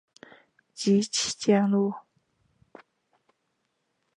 [0.73, 1.93] 积体电路